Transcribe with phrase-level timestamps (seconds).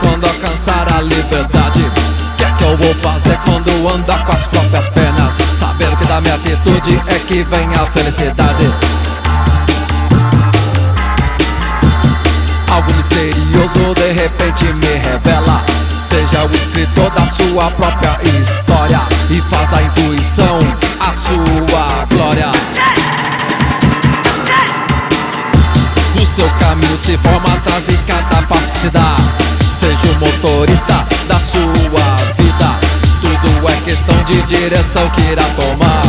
[0.00, 1.80] quando alcançar a liberdade?
[1.80, 5.36] O que é que eu vou fazer quando andar com as próprias pernas?
[5.58, 8.66] Saber que da minha atitude é que vem a felicidade.
[12.70, 15.64] Algo misterioso de repente me revela.
[15.98, 20.58] Seja o escritor da sua própria história e faz da intuição
[21.00, 22.50] a sua glória.
[26.20, 29.16] O seu caminho se forma atrás de cada passo que se dá.
[29.78, 31.62] Seja o motorista da sua
[32.36, 32.80] vida.
[33.20, 36.02] Tudo é questão de direção que irá tomar.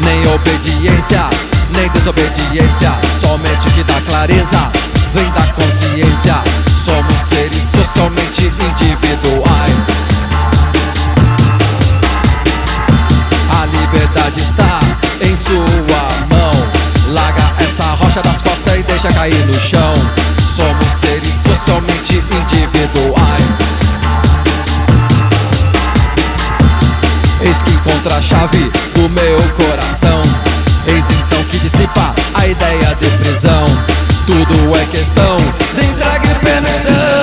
[0.00, 1.22] Nem obediência,
[1.70, 2.98] nem desobediência.
[3.20, 4.72] Somente o que dá clareza
[5.14, 6.34] vem da consciência.
[6.84, 10.08] Somos seres socialmente individuais.
[13.56, 14.80] A liberdade está
[15.20, 16.50] em sua mão.
[17.12, 17.39] Larga
[17.90, 19.94] essa rocha das costas e deixa cair no chão.
[20.54, 23.80] Somos seres socialmente individuais.
[27.40, 30.22] Eis que encontra a chave do meu coração.
[30.86, 33.64] Eis então que dissipa a ideia de prisão.
[34.26, 35.36] Tudo é questão
[35.74, 37.19] de entrega e permissão.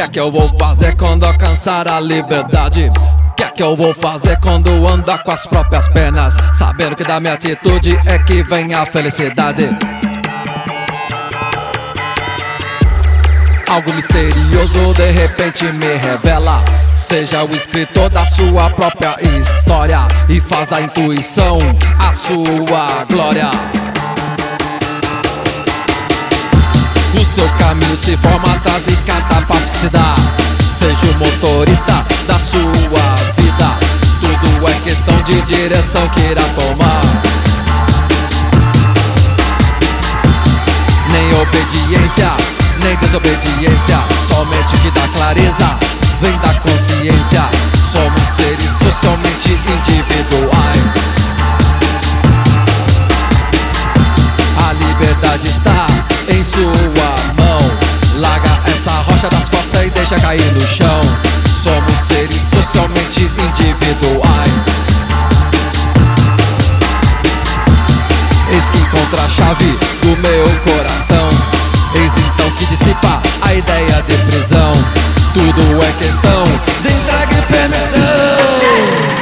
[0.00, 2.88] Que é que eu vou fazer quando alcançar a liberdade?
[3.28, 6.38] O que é que eu vou fazer quando andar com as próprias pernas?
[6.54, 9.68] Sabendo que da minha atitude é que vem a felicidade.
[13.68, 16.64] Algo misterioso de repente me revela.
[16.96, 21.58] Seja o escritor da sua própria história e faz da intuição
[21.98, 23.50] a sua glória.
[27.30, 30.16] Seu caminho se forma atrás de cada passo que se dá.
[30.72, 32.62] Seja o motorista da sua
[33.36, 33.78] vida.
[34.18, 37.00] Tudo é questão de direção que irá tomar.
[41.12, 42.32] Nem obediência,
[42.82, 43.98] nem desobediência.
[44.26, 45.78] Somente o que dá clareza
[46.20, 47.48] vem da consciência.
[47.92, 50.69] Somos seres socialmente individuais.
[60.10, 61.00] deixa cair no chão.
[61.62, 64.86] Somos seres socialmente individuais.
[68.52, 71.28] Eis que encontra a chave do meu coração.
[71.94, 74.72] Eis então que dissipa a ideia de prisão.
[75.32, 76.42] Tudo é questão
[76.82, 79.19] de entrega e permissão.